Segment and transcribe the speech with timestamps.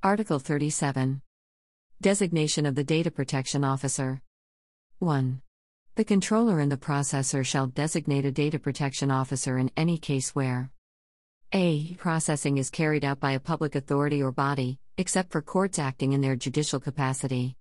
[0.00, 1.22] Article 37.
[2.00, 4.22] Designation of the Data Protection Officer.
[5.00, 5.42] 1.
[5.96, 10.70] The controller and the processor shall designate a data protection officer in any case where
[11.52, 11.94] a.
[11.94, 16.20] Processing is carried out by a public authority or body, except for courts acting in
[16.20, 17.56] their judicial capacity.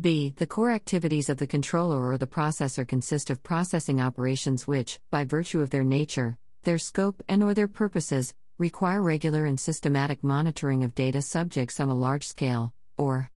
[0.00, 0.32] b.
[0.34, 5.26] The core activities of the controller or the processor consist of processing operations which, by
[5.26, 10.84] virtue of their nature, their scope and or their purposes, require regular and systematic monitoring
[10.84, 13.30] of data subjects on a large scale, or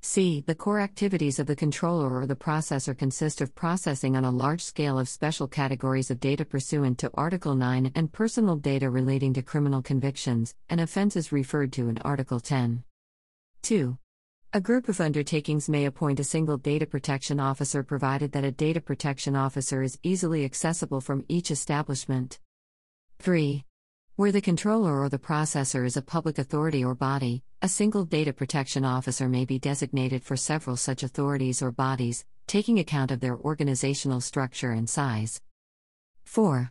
[0.00, 0.44] c.
[0.46, 4.62] The core activities of the controller or the processor consist of processing on a large
[4.62, 9.42] scale of special categories of data pursuant to Article 9 and personal data relating to
[9.42, 12.84] criminal convictions and offenses referred to in Article 10.
[13.62, 13.98] 2.
[14.52, 18.80] A group of undertakings may appoint a single data protection officer provided that a data
[18.80, 22.38] protection officer is easily accessible from each establishment.
[23.18, 23.64] 3.
[24.16, 28.32] Where the controller or the processor is a public authority or body, a single data
[28.32, 33.36] protection officer may be designated for several such authorities or bodies, taking account of their
[33.36, 35.40] organizational structure and size.
[36.22, 36.70] 4.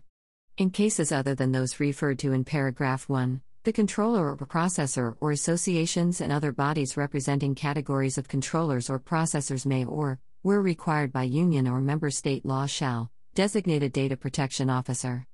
[0.55, 5.31] In cases other than those referred to in paragraph 1, the controller or processor or
[5.31, 11.23] associations and other bodies representing categories of controllers or processors may or, where required by
[11.23, 15.27] union or member state law, shall designate a data protection officer.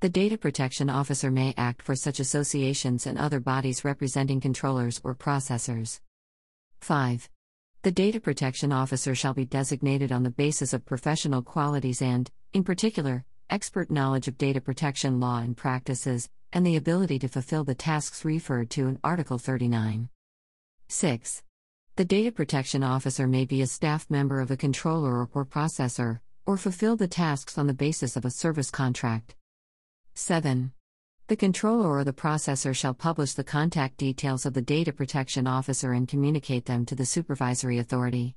[0.00, 5.14] The Data Protection Officer may act for such associations and other bodies representing controllers or
[5.14, 6.00] processors.
[6.80, 7.28] 5.
[7.82, 12.64] The Data Protection Officer shall be designated on the basis of professional qualities and, in
[12.64, 17.74] particular, expert knowledge of data protection law and practices, and the ability to fulfill the
[17.74, 20.08] tasks referred to in Article 39.
[20.88, 21.42] 6.
[21.96, 26.56] The Data Protection Officer may be a staff member of a controller or processor, or
[26.56, 29.34] fulfill the tasks on the basis of a service contract.
[30.14, 30.72] 7.
[31.28, 35.92] The controller or the processor shall publish the contact details of the data protection officer
[35.92, 38.34] and communicate them to the supervisory authority.